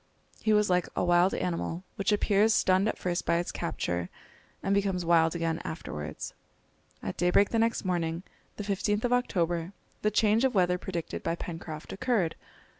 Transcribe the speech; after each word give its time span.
He 0.41 0.51
was 0.51 0.67
like 0.67 0.89
a 0.95 1.03
wild 1.05 1.35
animal, 1.35 1.83
which 1.95 2.11
appears 2.11 2.55
stunned 2.55 2.87
at 2.87 2.97
first 2.97 3.23
by 3.23 3.35
its 3.37 3.51
capture, 3.51 4.09
and 4.63 4.73
becomes 4.73 5.05
wild 5.05 5.35
again 5.35 5.61
afterwards. 5.63 6.33
At 7.03 7.17
daybreak 7.17 7.51
the 7.51 7.59
next 7.59 7.85
morning, 7.85 8.23
the 8.57 8.63
15th 8.63 9.03
of 9.03 9.13
October, 9.13 9.73
the 10.01 10.09
change 10.09 10.43
of 10.43 10.55
weather 10.55 10.79
predicted 10.79 11.21
by 11.21 11.35
Pencroft 11.35 11.93
occurred. 11.93 12.35